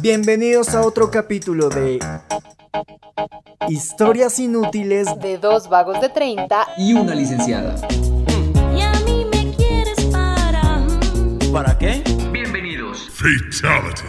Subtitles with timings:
[0.00, 1.98] Bienvenidos a otro capítulo de
[3.68, 7.74] Historias inútiles de dos vagos de 30 y una licenciada.
[8.76, 10.86] Y a mí me quieres para.
[11.52, 12.04] ¿Para qué?
[12.30, 13.10] Bienvenidos.
[13.10, 14.04] Fatality.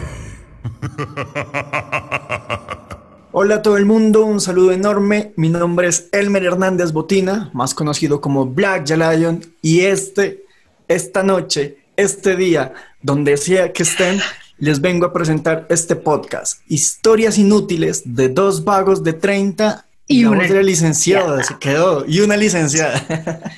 [3.32, 5.32] Hola a todo el mundo, un saludo enorme.
[5.36, 10.44] Mi nombre es Elmer Hernández Botina, más conocido como Black Lion, y este,
[10.86, 12.72] esta noche, este día,
[13.02, 14.20] donde sea que estén,
[14.58, 20.44] les vengo a presentar este podcast, Historias Inútiles de dos vagos de 30 Y una
[20.44, 23.00] una licenciada, se quedó, y una licenciada.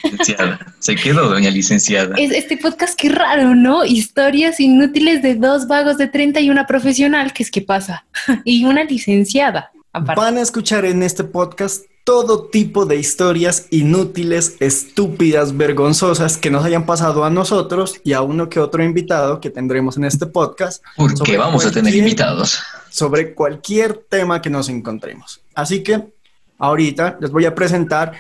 [0.05, 0.61] Licenciada.
[0.79, 2.15] Se quedó, doña licenciada.
[2.19, 3.85] Es este podcast qué raro, ¿no?
[3.85, 8.05] Historias inútiles de dos vagos de 30 y una profesional, que es que pasa,
[8.45, 9.73] y una licenciada.
[9.93, 10.21] Aparte.
[10.21, 16.65] Van a escuchar en este podcast todo tipo de historias inútiles, estúpidas, vergonzosas que nos
[16.65, 20.83] hayan pasado a nosotros y a uno que otro invitado que tendremos en este podcast.
[20.97, 22.61] Porque vamos a tener invitados.
[22.91, 25.41] Sobre cualquier tema que nos encontremos.
[25.55, 26.13] Así que
[26.59, 28.13] ahorita les voy a presentar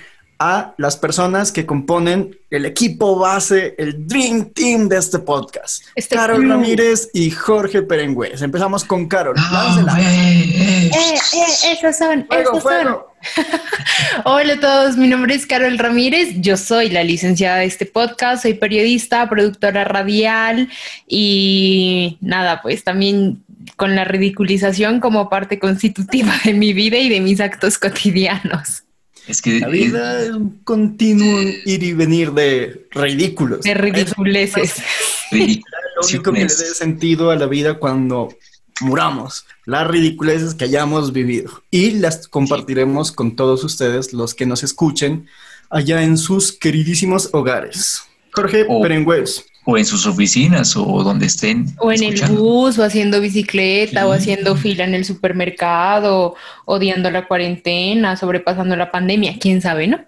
[0.45, 5.85] a las personas que componen el equipo base, el Dream Team de este podcast.
[5.95, 6.51] Este Carol club.
[6.51, 8.43] Ramírez y Jorge Perengüez.
[8.43, 9.37] Empezamos con Carol.
[9.39, 10.01] Ah, Láncela.
[10.01, 13.13] eh, eh, Eh, eh, esos son, Fuego, esos fuego.
[13.37, 13.45] son.
[14.25, 18.43] Hola a todos, mi nombre es Carol Ramírez, yo soy la licenciada de este podcast,
[18.43, 20.69] soy periodista, productora radial
[21.07, 23.45] y nada, pues también
[23.77, 28.83] con la ridiculización como parte constitutiva de mi vida y de mis actos cotidianos.
[29.29, 33.61] Es que La vida es un continuo ir y venir de ridículos.
[33.63, 34.79] De ridiculeces.
[34.79, 34.83] eh,
[35.31, 35.61] Es
[35.97, 38.35] lo único que le dé sentido a la vida cuando
[38.81, 39.45] muramos.
[39.65, 41.63] Las ridiculeces que hayamos vivido.
[41.71, 45.27] Y las compartiremos con todos ustedes, los que nos escuchen,
[45.71, 48.03] allá en sus queridísimos hogares.
[48.33, 48.83] Jorge Oh.
[48.83, 49.45] Perengüez.
[49.65, 51.75] O en sus oficinas o donde estén.
[51.79, 57.29] O en el bus, o haciendo bicicleta, o haciendo fila en el supermercado, odiando la
[57.29, 60.01] cuarentena, sobrepasando la pandemia, quién sabe, ¿no?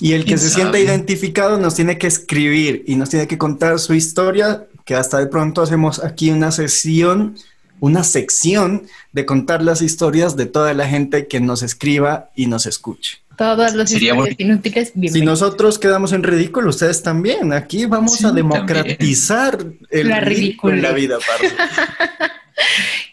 [0.00, 0.62] Y el que ¿Quién se sabe?
[0.62, 5.18] sienta identificado nos tiene que escribir y nos tiene que contar su historia, que hasta
[5.18, 7.36] de pronto hacemos aquí una sesión,
[7.80, 12.66] una sección de contar las historias de toda la gente que nos escriba y nos
[12.66, 13.23] escuche.
[13.36, 17.52] Todas las Sería historias inútiles, Si nosotros quedamos en ridículo, ustedes también.
[17.52, 19.58] Aquí vamos Sí, a democratizar
[19.90, 21.16] el La ridículo en la vida.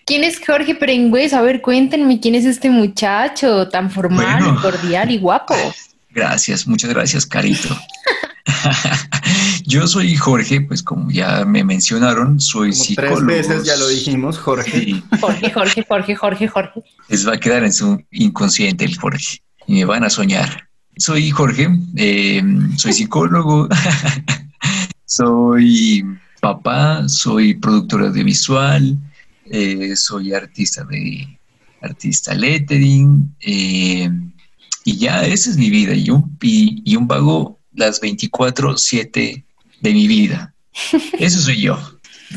[0.05, 1.33] ¿Quién es Jorge Perengüez?
[1.33, 4.61] A ver, cuéntenme quién es este muchacho tan formal, Bueno.
[4.61, 5.55] cordial y guapo.
[6.13, 7.69] Gracias, muchas gracias, Carito.
[9.65, 13.15] Yo soy Jorge, pues como ya me mencionaron, soy Como psicólogo.
[13.15, 14.71] tres veces ya lo dijimos, Jorge.
[14.71, 16.83] Sí, Jorge, Jorge, Jorge, Jorge, Jorge.
[17.07, 20.67] les va a quedar en su inconsciente el Jorge y me van a soñar.
[20.97, 22.43] Soy Jorge, eh,
[22.77, 23.67] soy psicólogo,
[25.05, 26.05] soy
[26.41, 28.97] papá, soy productor audiovisual,
[29.45, 31.39] eh, soy artista de
[31.81, 34.09] artista lettering eh,
[34.85, 39.43] y ya esa es mi vida y un, y, y un vago las 24/7
[39.81, 40.53] de mi vida.
[41.19, 41.79] Eso soy yo.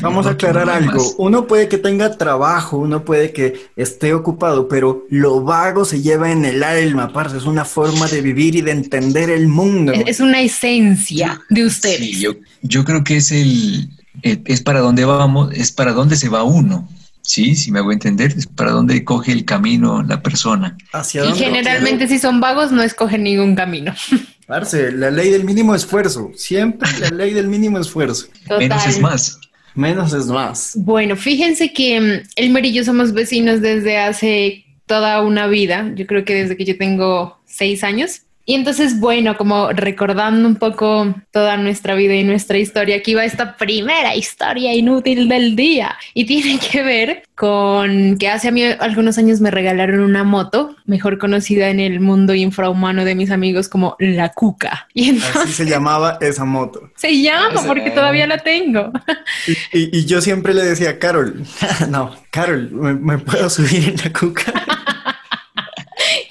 [0.01, 1.15] Vamos a aclarar algo.
[1.17, 6.31] Uno puede que tenga trabajo, uno puede que esté ocupado, pero lo vago se lleva
[6.31, 7.37] en el alma, parce.
[7.37, 9.93] Es una forma de vivir y de entender el mundo.
[9.93, 11.99] Es, es una esencia de ustedes.
[11.99, 13.89] Sí, yo, yo creo que es el,
[14.23, 16.87] eh, es para dónde vamos, es para dónde se va uno.
[17.21, 20.77] Sí, si me hago entender, es para dónde coge el camino la persona.
[20.93, 23.93] Hacia Y dónde generalmente si son vagos no escogen ningún camino.
[24.47, 26.31] Parce, la ley del mínimo esfuerzo.
[26.35, 28.27] Siempre la ley del mínimo esfuerzo.
[28.59, 29.39] Menos es más.
[29.75, 30.73] Menos es más.
[30.75, 35.91] Bueno, fíjense que mm, Elmer y yo somos vecinos desde hace toda una vida.
[35.95, 38.21] Yo creo que desde que yo tengo seis años.
[38.45, 43.25] Y entonces, bueno, como recordando un poco toda nuestra vida y nuestra historia, aquí va
[43.25, 45.95] esta primera historia inútil del día.
[46.13, 50.75] Y tiene que ver con que hace a mí algunos años me regalaron una moto,
[50.85, 54.87] mejor conocida en el mundo infrahumano de mis amigos como la cuca.
[54.93, 56.89] Y Así entonces se llamaba esa moto.
[56.95, 58.91] se llama porque todavía la tengo.
[59.47, 61.43] Y, y- y yo siempre le decía Carol,
[61.89, 64.53] no, Carol, ¿me, me puedo subir en la cuca?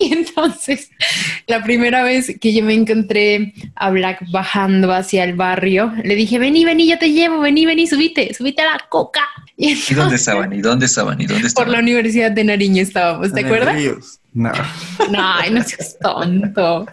[0.04, 0.90] Y entonces,
[1.46, 6.38] la primera vez que yo me encontré a Black bajando hacia el barrio, le dije,
[6.38, 9.22] vení, vení, yo te llevo, vení, vení, subite, subite a la coca.
[9.56, 10.52] Y ¿Y entonces, dónde estaban?
[10.52, 11.20] ¿Y dónde estaban?
[11.20, 11.72] ¿Y dónde por estaban?
[11.72, 13.76] la Universidad de Nariño estábamos, ¿te acuerdas?
[13.76, 14.18] Ríos.
[14.32, 14.50] No.
[15.12, 16.86] No, ay, no seas tonto.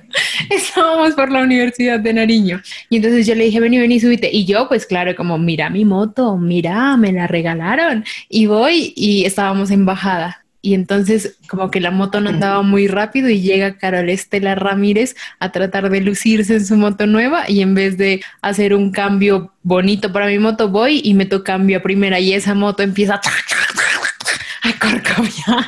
[0.48, 2.62] Estábamos por la Universidad de Nariño.
[2.90, 4.30] Y entonces yo le dije, vení, vení, subite.
[4.32, 8.06] Y yo, pues claro, como, mira mi moto, mira, me la regalaron.
[8.30, 10.41] Y voy y estábamos en bajada.
[10.62, 15.16] Y entonces como que la moto no andaba muy rápido y llega Carol Estela Ramírez
[15.40, 19.52] a tratar de lucirse en su moto nueva y en vez de hacer un cambio
[19.64, 23.20] bonito para mi moto voy y meto cambio a primera y esa moto empieza
[24.62, 25.66] a corcoviar.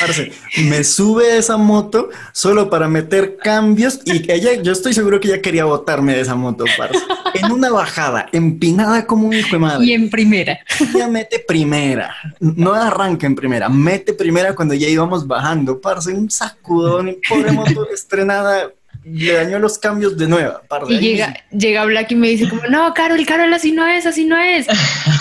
[0.00, 5.28] Parce, me sube esa moto solo para meter cambios y ella, yo estoy seguro que
[5.28, 6.98] ella quería botarme de esa moto, parce.
[7.34, 9.84] En una bajada, empinada como un hijo de madre.
[9.84, 10.58] Y en primera.
[10.94, 16.30] Ella mete primera, no arranca en primera, mete primera cuando ya íbamos bajando, parce, un
[16.30, 18.70] sacudón, pobre moto estrenada,
[19.08, 20.92] le dañó los cambios de nueva, parce.
[20.92, 24.04] Y Ahí llega, llega Black y me dice como, no, Carol, Carol, así no es,
[24.06, 24.66] así no es.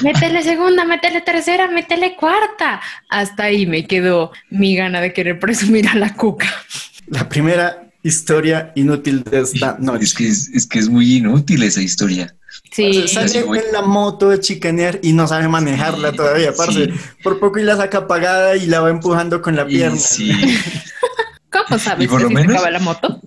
[0.01, 2.81] Métele segunda, métele tercera, métele cuarta.
[3.09, 6.47] Hasta ahí me quedó mi gana de querer presumir a la cuca.
[7.07, 10.03] La primera historia inútil de esta noche.
[10.05, 12.35] Es que es, es que es muy inútil esa historia.
[12.71, 16.53] Sí, Parce, sale Sí, en la moto de chicanear y no sabe manejarla Sí, todavía,
[16.53, 16.85] parce.
[16.85, 16.91] sí.
[17.23, 19.97] Por poco y la saca apagada y la va empujando con la Y pierna.
[19.97, 20.31] sí,
[21.67, 23.21] ¿cómo sabes Y por que lo si se menos- acaba la moto?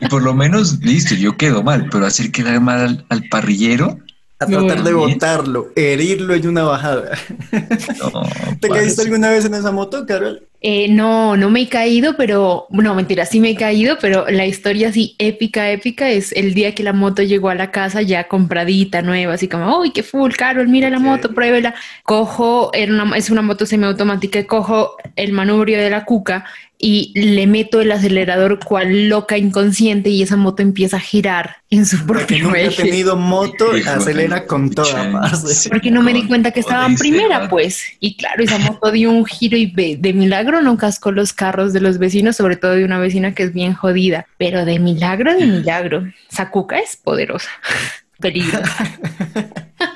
[0.00, 3.98] y por lo menos, listo, yo quedo mal, pero hacer quedar mal al, al parrillero,
[4.40, 5.10] A No, tratar de bien.
[5.12, 7.16] botarlo, herirlo en una bajada.
[7.52, 8.22] no.
[8.60, 10.42] ¿Te caíste alguna vez en esa moto, Carol?
[10.64, 14.46] Eh, no, no me he caído, pero no, mentira, sí me he caído, pero la
[14.46, 18.28] historia así épica, épica es el día que la moto llegó a la casa ya
[18.28, 21.74] compradita, nueva, así como, uy, qué full, Carol, mira la moto, pruébela.
[22.04, 26.44] Cojo, era una- es una moto semiautomática, cojo el manubrio de la cuca
[26.84, 31.86] y le meto el acelerador cual loca inconsciente y esa moto empieza a girar en
[31.86, 32.82] su Porque propio nunca he eje.
[32.82, 35.68] tenido moto, acelera con toda, sí.
[35.68, 37.84] Porque no me di cuenta que estaba en primera, pues.
[38.00, 41.72] Y claro, esa moto dio un giro y ve- de milagro no cascó los carros
[41.72, 44.26] de los vecinos, sobre todo de una vecina que es bien jodida.
[44.38, 46.04] Pero de milagro, de milagro.
[46.28, 47.48] Sakuka es poderosa.
[48.20, 48.60] Peligro.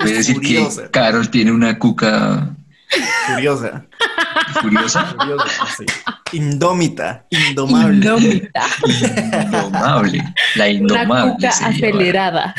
[0.01, 0.67] Puede decir que.
[0.91, 2.57] Carol tiene una cuca
[3.35, 3.85] Curiosa,
[4.63, 5.85] furiosa, curiosa, sí.
[6.33, 7.95] Indómita, indomable.
[7.97, 8.63] Indómita.
[9.43, 10.19] indomable.
[10.55, 11.33] La Una indomable.
[11.33, 11.67] cuca llama.
[11.69, 12.55] acelerada.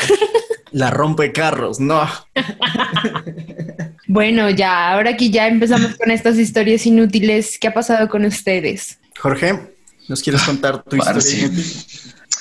[0.71, 2.07] La rompe carros, no.
[4.07, 8.99] Bueno, ya, ahora que ya empezamos con estas historias inútiles, ¿qué ha pasado con ustedes?
[9.19, 9.59] Jorge,
[10.07, 11.19] ¿nos quieres contar tu Parce.
[11.19, 11.73] historia inútil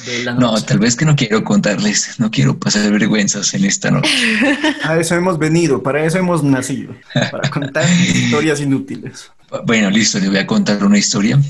[0.06, 3.90] de la No, tal vez que no quiero contarles, no quiero pasar vergüenzas en esta
[3.90, 4.10] noche.
[4.84, 9.30] A eso hemos venido, para eso hemos nacido, para contar historias inútiles.
[9.64, 11.40] Bueno, listo, les voy a contar una historia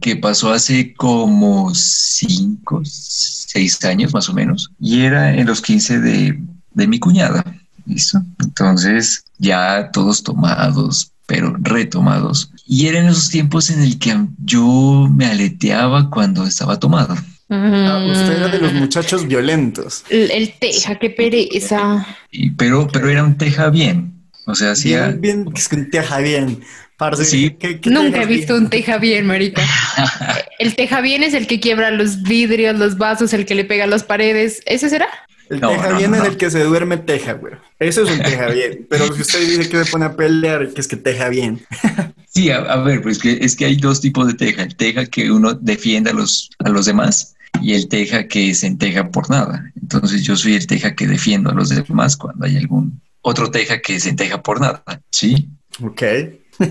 [0.00, 6.00] que pasó hace como cinco, seis años más o menos, y era en los 15
[6.00, 6.38] de,
[6.72, 7.44] de mi cuñada,
[7.88, 8.22] ¿listo?
[8.40, 12.50] Entonces, ya todos tomados, pero retomados.
[12.66, 17.16] Y era en esos tiempos en el que yo me aleteaba cuando estaba tomado.
[17.50, 20.04] Ah, usted era de los Mm, muchachos violentos.
[20.10, 22.06] El, el teja, qué pereza.
[22.30, 24.12] Y- pero, pero era un teja bien.
[24.46, 25.08] O sea, hacía...
[25.08, 26.60] Bien, es que un teja bien.
[26.98, 27.56] Parce, Sí.
[27.58, 28.64] ¿qué- qué Nunca he visto bien?
[28.64, 29.62] un teja bien, marica.
[30.58, 33.84] El teja bien es el que quiebra los vidrios, los vasos, el que le pega
[33.84, 34.60] a las paredes.
[34.66, 35.06] ¿Ese será?
[35.50, 37.54] El No, teja no, bien no, es el que se duerme teja, güey.
[37.78, 38.86] Eso es un teja bien.
[38.90, 41.60] Pero si usted dice que se pone a pelear, que es que teja bien.
[42.30, 44.62] Sí, a, a ver, pues que es que hay dos tipos de teja.
[44.62, 48.66] El teja que uno defiende a los, a los demás y el teja que se
[48.68, 49.72] enteja por nada.
[49.80, 53.80] Entonces yo soy el teja que defiendo a los demás cuando hay algún otro teja
[53.80, 54.84] que se enteja por nada.
[55.10, 55.48] Sí,
[55.82, 56.02] Ok.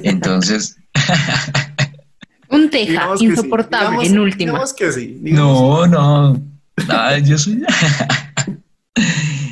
[0.04, 0.78] entonces
[2.50, 3.32] Un teja Digamos que sí.
[3.32, 4.52] insoportable Digamos- en última.
[4.52, 5.18] Digamos que sí.
[5.22, 6.42] digamos- no, no,
[6.88, 7.62] Ah, yo soy.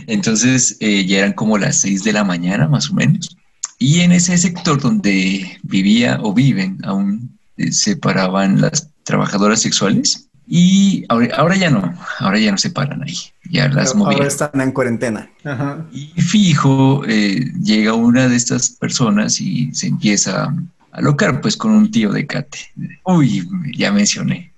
[0.07, 3.35] Entonces eh, ya eran como las seis de la mañana más o menos.
[3.77, 10.25] Y en ese sector donde vivía o viven aún eh, se paraban las trabajadoras sexuales
[10.47, 13.17] y ahora, ahora ya no, ahora ya no se paran ahí,
[13.49, 14.27] ya las Ahora movieron.
[14.27, 15.29] están en cuarentena.
[15.43, 15.85] Ajá.
[15.91, 20.55] Y fijo, eh, llega una de estas personas y se empieza a
[20.91, 22.59] alocar pues con un tío de Cate.
[23.05, 24.53] Uy, ya mencioné.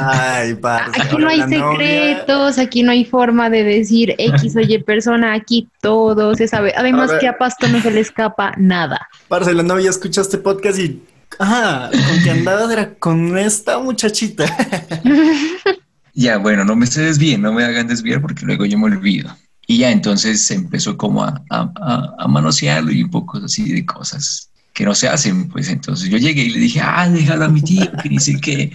[0.00, 1.00] Ay, parce.
[1.02, 1.60] Aquí no hay novia-
[2.16, 6.72] secretos, aquí no hay forma de decir X o Y persona, aquí todo se sabe.
[6.76, 9.08] Además que a Pasto no se le escapa nada.
[9.28, 11.02] Parce, la novia escucha este podcast y.
[11.38, 14.44] Ajá, con que andabas era con esta muchachita.
[16.14, 19.34] Ya, bueno, no me se desvíen, no me hagan desviar porque luego yo me olvido.
[19.66, 23.72] Y ya entonces se empezó como a, a, a- a manosearlo y un poco así
[23.72, 25.48] de cosas que no se hacen.
[25.48, 28.70] Pues entonces yo llegué y le dije, ah, déjalo a mi tío, que dice que...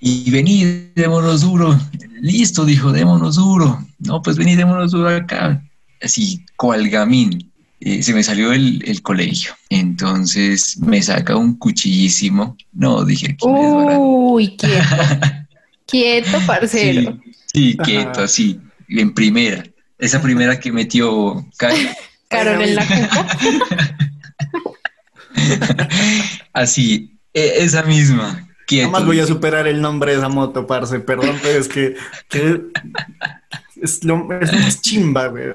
[0.00, 1.78] Y vení, démonos duro.
[2.20, 3.84] Listo, dijo, démonos duro.
[3.98, 5.62] No, pues vení, démonos duro acá.
[6.02, 7.50] Así, cual gamín.
[7.80, 9.52] Eh, se me salió el, el colegio.
[9.70, 12.56] Entonces me saca un cuchillísimo.
[12.72, 13.46] No, dije, aquí.
[13.46, 14.86] Uy, quieto.
[15.86, 17.18] quieto, parcero.
[17.52, 19.64] Sí, quieto, así, en primera.
[19.98, 21.78] Esa primera que metió Carol.
[22.28, 23.88] Carol en la cuca.
[26.52, 28.47] Así, e- esa misma.
[28.68, 28.90] Quieto.
[28.90, 31.00] Jamás voy a superar el nombre de esa moto, parce.
[31.00, 31.96] Perdón, pero es que,
[32.28, 32.60] que
[33.80, 35.54] es lo es lo más chimba, güey.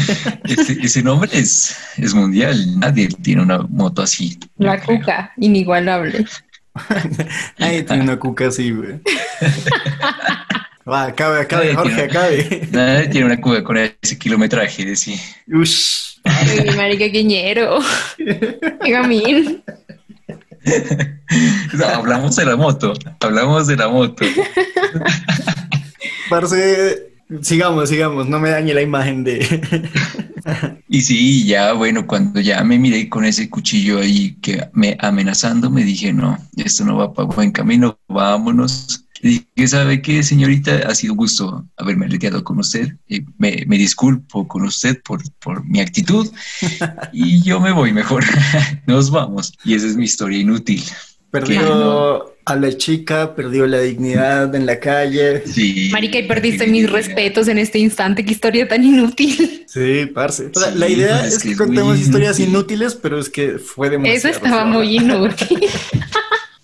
[0.44, 2.80] Ese, ese nombre es, es mundial.
[2.80, 4.38] Nadie tiene una moto así.
[4.56, 6.24] La cuca, inigualable.
[7.58, 9.00] Nadie tiene una cuca así, güey.
[10.88, 12.68] Va, acabe, acabe, Jorge, acabe.
[12.70, 15.20] Nadie tiene una cuba con ese kilometraje de sí.
[15.48, 16.20] Ush.
[16.24, 17.80] Ay, marica queñero.
[18.86, 19.62] Gamín.
[21.72, 22.92] No, hablamos de la moto.
[23.20, 24.24] Hablamos de la moto.
[26.30, 27.10] Parce,
[27.42, 29.90] sigamos, sigamos, no me dañe la imagen de.
[30.88, 35.70] Y sí, ya bueno, cuando ya me miré con ese cuchillo ahí que me amenazando,
[35.70, 39.05] me dije, no, esto no va para buen camino, vámonos.
[39.22, 40.80] Y dije, ¿sabe qué, señorita?
[40.88, 42.88] Ha sido un gusto haberme lidiado con usted.
[43.08, 46.30] Eh, me, me disculpo con usted por, por mi actitud
[47.12, 48.24] y yo me voy mejor.
[48.86, 49.52] Nos vamos.
[49.64, 50.82] Y esa es mi historia inútil.
[51.30, 55.42] Perdió a la chica, perdió la dignidad en la calle.
[55.46, 55.90] Sí.
[55.92, 58.24] Marica, y perdiste mis respetos en este instante.
[58.24, 59.64] Qué historia tan inútil.
[59.66, 60.50] Sí, parce.
[60.54, 62.54] O sea, Sí, la idea es que que es muy contemos historias inútil.
[62.54, 64.16] inútiles, pero es que fue demasiado.
[64.16, 65.60] Eso estaba muy inútil.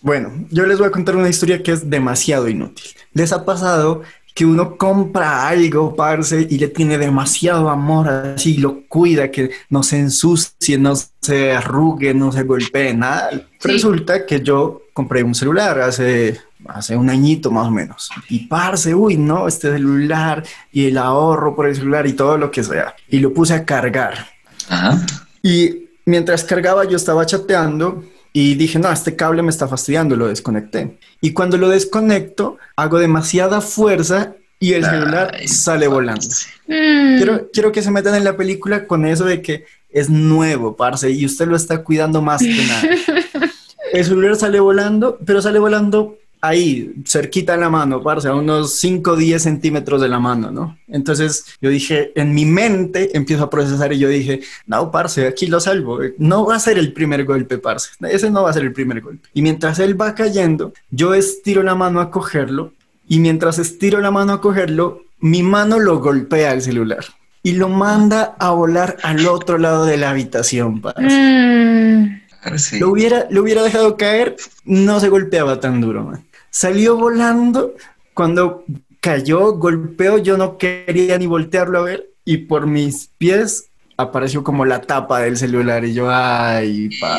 [0.03, 2.85] Bueno, yo les voy a contar una historia que es demasiado inútil.
[3.15, 4.03] ¿Les ha pasado
[4.35, 9.83] que uno compra algo, parce, y le tiene demasiado amor así, lo cuida, que no
[9.83, 13.31] se ensucie, no se arrugue, no se golpee, nada?
[13.63, 18.11] Resulta que yo compré un celular hace, hace un añito más o menos.
[18.29, 20.43] Y parce, uy, no, este celular
[20.73, 22.95] y el ahorro por el celular y todo lo que sea.
[23.09, 24.31] Y lo puse a cargar.
[24.69, 25.05] Ajá.
[25.43, 30.29] Y mientras cargaba yo estaba chateando y dije, no, este cable me está fastidiando, lo
[30.29, 30.99] desconecté.
[31.21, 36.27] Y cuando lo desconecto, hago demasiada fuerza y el celular Ay, sale volando.
[36.67, 40.77] Mm, Quiero, quiero que se metan en la película con eso de que es nuevo,
[40.77, 42.83] parce, y usted lo está cuidando más que nada.
[43.93, 48.75] El celular sale volando, pero sale volando ahí, cerquita en la mano, parce, a unos
[48.75, 50.77] 5 o 10 centímetros de la mano, ¿no?
[50.89, 55.47] Entonces yo dije, en mi mente empiezo a procesar y yo dije, no, parce, aquí
[55.47, 56.01] lo salvo.
[56.19, 57.91] No va a ser el primer golpe, parce.
[58.11, 59.29] Ese no va a ser el primer golpe.
[59.33, 62.73] Y mientras él va cayendo, yo estiro la mano a cogerlo
[63.09, 67.05] y mientras estiro la mano a cogerlo, mi mano lo golpea el celular
[67.45, 71.07] y lo manda a volar al otro lado de la habitación, parce.
[71.09, 72.23] mm,
[72.57, 72.81] Sí.
[72.81, 74.35] Lo hubiera, lo hubiera dejado caer,
[74.65, 76.25] no se golpeaba tan duro, man.
[76.55, 77.73] Salió volando,
[78.13, 78.65] cuando
[79.01, 84.67] cayó, golpeó, yo no quería ni voltearlo a ver, y por mis pies apareció como
[84.67, 87.19] la tapa del celular, y yo, ay, pa.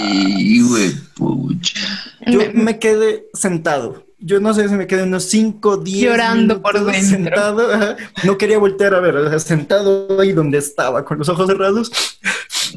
[2.28, 4.06] Yo me- quedé sentado.
[4.20, 7.02] Yo no sé si me quedé unos 5, 10 Llorando por dentro.
[7.02, 7.74] sentado.
[7.74, 7.98] ajá.
[8.24, 11.92] No quería voltear a ver, o sea, sentado ahí donde estaba, con los ojos cerrados,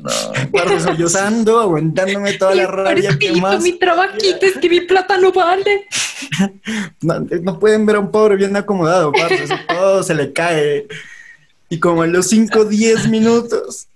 [0.03, 1.61] No.
[1.61, 3.63] aguantándome toda la rabia que pobrecito, más.
[3.63, 5.87] mi trabajito es que mi plata no vale.
[7.03, 10.87] No, no pueden ver a un pobre bien acomodado, parce, eso todo se le cae.
[11.69, 13.89] Y como en los 5 o 10 minutos,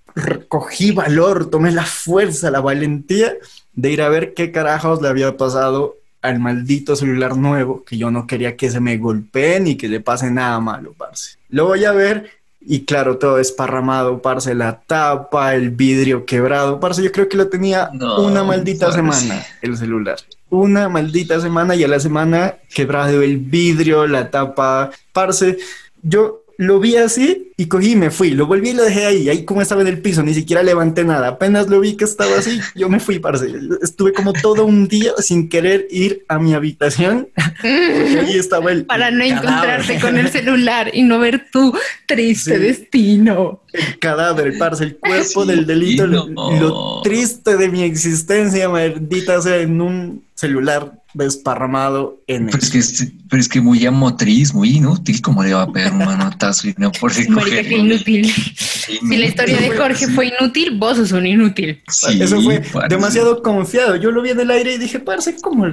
[0.47, 3.33] cogí valor, tomé la fuerza, la valentía
[3.73, 8.11] de ir a ver qué carajos le había pasado al maldito celular nuevo, que yo
[8.11, 11.37] no quería que se me golpee ni que le pase nada malo, parce.
[11.49, 17.01] Lo voy a ver y claro, todo esparramado, parce, la tapa, el vidrio quebrado, parce,
[17.03, 18.97] yo creo que lo tenía No, una maldita parce.
[18.99, 20.17] semana el celular.
[20.49, 25.57] Una maldita semana y a la semana quebrado el vidrio, la tapa, parce,
[26.03, 29.29] yo lo vi así y cogí y me fui, lo volví y lo dejé ahí,
[29.29, 32.37] ahí como estaba en el piso, ni siquiera levanté nada, apenas lo vi que estaba
[32.37, 33.47] así, yo me fui, parce,
[33.81, 38.85] estuve como todo un día sin querer ir a mi habitación, porque ahí estaba el
[38.85, 41.73] Para no el encontrarte con el celular y no ver tu
[42.07, 42.61] triste Sí.
[42.61, 43.61] destino.
[43.73, 49.41] el cadáver, parce, el cuerpo Sí, del delito, lo, lo triste de mi existencia, maldita
[49.41, 53.85] sea, en un celular desparramado en Pero el es, que, es- pero es que muy
[53.85, 57.77] amotriz, muy inútil, como le va a pegar un manotazo y no por Marica, qué
[57.77, 58.31] inútil.
[58.31, 60.11] Si la historia de Jorge Sí.
[60.13, 61.81] fue inútil, vos sos un inútil.
[61.89, 62.89] Sí, Eso fue parce.
[62.95, 63.95] demasiado confiado.
[63.95, 65.67] Yo lo vi en el aire y dije, parce, ¿cómo?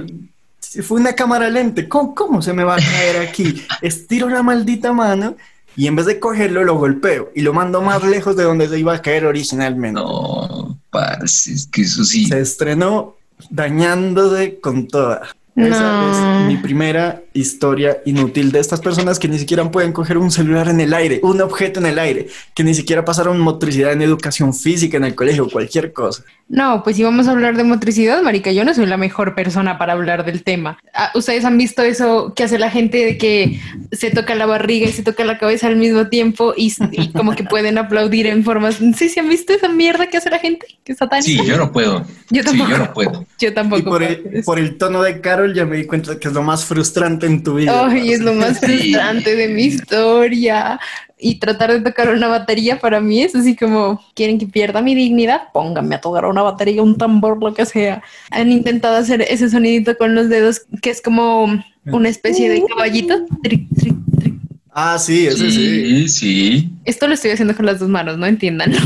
[0.59, 3.61] Si fue una cámara lente, ¿cómo, cómo se me va a caer aquí?
[3.81, 5.35] Estiro la maldita mano
[5.75, 8.77] y en vez de cogerlo lo golpeo y lo mando más lejos de donde se
[8.79, 9.99] iba a caer originalmente.
[9.99, 12.25] No, parce, es que eso sí.
[12.27, 13.15] Se estrenó
[13.49, 15.21] dañándose con toda.
[15.55, 16.41] Esa No.
[16.41, 20.67] es mi primera historia inútil de estas personas que ni siquiera pueden coger un celular
[20.69, 24.53] en el aire, un objeto en el aire, que ni siquiera pasaron motricidad en educación
[24.53, 26.23] física en el colegio, cualquier cosa.
[26.47, 29.77] No, pues si vamos a hablar de motricidad, marica, yo no soy la mejor persona
[29.77, 30.79] para hablar del tema.
[30.95, 33.59] Ah, ¿Ustedes han visto eso que hace la gente de que
[33.91, 37.35] se toca la barriga y se toca la cabeza al mismo tiempo y, y como
[37.35, 38.77] que pueden aplaudir en formas...
[38.97, 40.65] Sí, ¿se han visto esa mierda que hace la gente?
[40.83, 41.43] Que es satánica.
[41.43, 42.03] Sí, yo no puedo.
[42.31, 42.71] Yo Sí, tampoco.
[42.71, 43.25] yo no puedo.
[43.39, 43.79] Yo tampoco.
[43.79, 46.41] Y por el, por el tono de Carol ya me di cuenta que es lo
[46.41, 47.87] más frustrante en tu vida.
[47.87, 50.79] Ay, es lo más frustrante de mi historia.
[51.21, 54.95] Y tratar de tocar una batería para mí es así como, ¿quieren que pierda mi
[54.95, 55.51] dignidad?
[55.53, 58.01] Pónganme a tocar una batería, un tambor, lo que sea.
[58.31, 63.25] Han intentado hacer ese sonidito con los dedos, que es como una especie de caballito.
[63.43, 64.33] Tric, tric, tric.
[64.71, 66.07] Ah, sí, ese sí.
[66.07, 66.69] Sí, sí.
[66.85, 68.73] Esto lo estoy haciendo con las dos manos, no entiendan.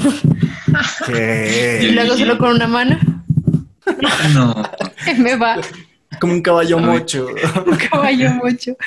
[1.08, 1.92] Y ¿Qué?
[1.94, 3.00] luego solo con una mano.
[4.34, 4.56] No.
[5.20, 5.60] Me va
[6.24, 7.28] Como un caballo mocho.
[7.66, 8.78] un caballo mucho.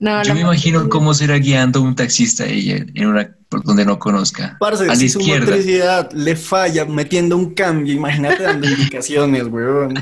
[0.00, 3.86] No, Yo la me imagino cómo será guiando un taxista ella en una por donde
[3.86, 4.56] no conozca.
[4.60, 5.46] Parce, a la si su izquierda.
[5.46, 9.94] motricidad le falla metiendo un cambio, imagínate dando indicaciones, weón.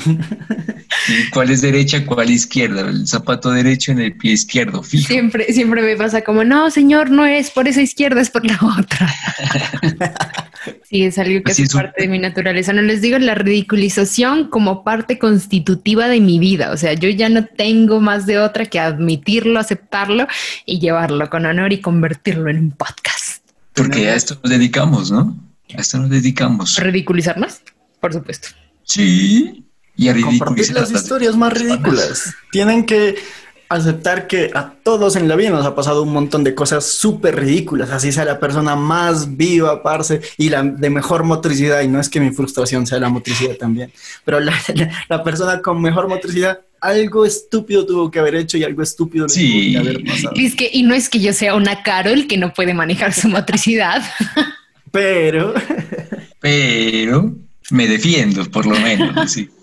[1.08, 2.80] ¿Y ¿Cuál es derecha, cuál izquierda?
[2.80, 5.06] El zapato derecho en el pie izquierdo, fijo.
[5.06, 8.58] Siempre, siempre me pasa como, no, señor, no es por esa izquierda, es por la
[8.78, 9.08] otra.
[10.84, 12.72] sí, es algo que Así es un- parte de mi naturaleza.
[12.72, 16.70] No les digo la ridiculización como parte constitutiva de mi vida.
[16.72, 20.26] O sea, yo ya no tengo más de otra que admitirlo, aceptarlo
[20.66, 23.42] y llevarlo con honor y convertirlo en un podcast.
[23.74, 25.36] Porque a esto nos dedicamos, ¿no?
[25.76, 26.76] A esto nos dedicamos.
[26.78, 27.60] ¿Ridiculizarnos?
[28.00, 28.48] Por supuesto.
[28.84, 29.64] Sí.
[29.96, 32.34] Y a Compartir ridiculizar las historias más ridículas.
[32.50, 33.16] Tienen que
[33.74, 37.36] aceptar que a todos en la vida nos ha pasado un montón de cosas súper
[37.36, 42.00] ridículas, así sea la persona más viva, parce, y la de mejor motricidad, y no
[42.00, 43.92] es que mi frustración sea la motricidad también,
[44.24, 48.64] pero la, la- la persona con mejor motricidad, algo estúpido tuvo que haber hecho y
[48.64, 49.72] algo estúpido le Sí.
[49.74, 50.32] tuvo que haber pasado.
[50.34, 53.12] Y es que, y no es que yo sea una Carol que no puede manejar
[53.12, 54.02] su motricidad.
[54.90, 55.54] Pero
[56.40, 57.34] Pero
[57.70, 59.30] me defiendo, por lo menos.
[59.32, 59.48] Sí.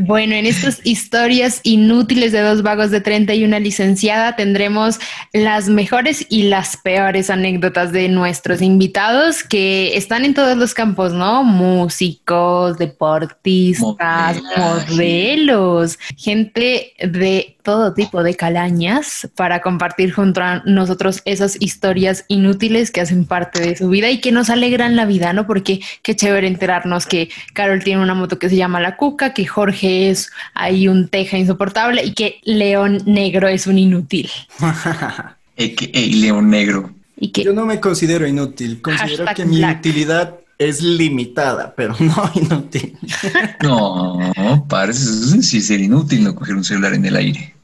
[0.00, 4.98] Bueno, en estas historias inútiles de dos vagos de 30 y una licenciada tendremos
[5.32, 11.12] las mejores y las peores anécdotas de nuestros invitados que están en todos los campos,
[11.12, 11.42] ¿no?
[11.42, 14.92] Músicos, deportistas, Modelaje.
[14.92, 22.90] modelos, gente de todo tipo de calañas para compartir junto a nosotros esas historias inútiles
[22.90, 25.46] que hacen parte de su vida y que nos alegran la vida, ¿no?
[25.46, 29.46] Porque qué chévere enterarnos que Carol tiene una moto que se llama La Cuca, que
[29.46, 34.30] Jorge es ahí un teja insoportable y que León Negro es un inútil.
[35.60, 35.74] Eh,
[36.14, 36.92] León Negro.
[37.16, 39.78] Y que yo no me considero inútil, considero Hashtag que mi black.
[39.80, 42.96] utilidad es limitada, pero no inútil.
[43.62, 47.54] No, parece sí ser inútil no coger un celular en el aire.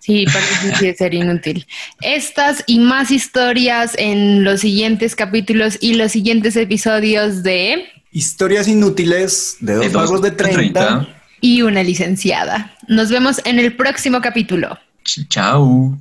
[0.00, 1.66] Sí, parece sí ser inútil.
[2.02, 7.86] Estas y más historias en los siguientes capítulos y los siguientes episodios de
[8.16, 10.88] Historias inútiles de dos De dos vagos de de 30.
[11.00, 11.08] 30.
[11.40, 12.72] Y una licenciada.
[12.86, 14.78] Nos vemos en el próximo capítulo.
[15.04, 15.98] Ch- Chao.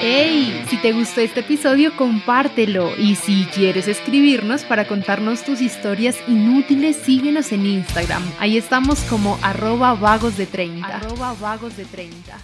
[0.00, 0.64] ¡Hey!
[0.70, 2.96] Si te gustó este episodio, compártelo.
[2.96, 8.22] Y si quieres escribirnos para contarnos tus historias inútiles, síguenos en Instagram.
[8.38, 10.86] Ahí estamos como arroba vagos de 30.
[10.86, 12.38] Arroba vagos de 30.